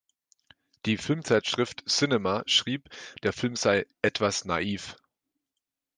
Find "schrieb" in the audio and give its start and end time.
2.47-2.89